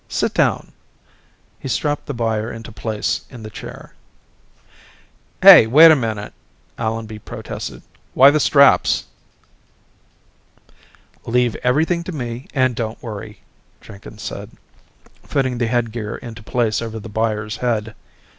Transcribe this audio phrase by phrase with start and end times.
[0.09, 0.71] "Sit down."
[1.59, 3.93] He strapped the buyer into place in the chair.
[5.43, 6.33] "Hey, wait a minute,"
[6.75, 7.83] Allenby protested.
[8.15, 9.05] "Why the straps?"
[11.27, 13.41] "Leave everything to me and don't worry,"
[13.79, 14.49] Jenkins said,
[15.21, 17.93] fitting the headgear into place over the buyer's head.